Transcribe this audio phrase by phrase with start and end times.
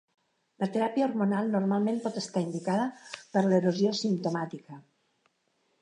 [0.61, 2.89] La teràpia hormonal normalment pot estar indicada
[3.37, 4.85] per l'erosió simptomàtica.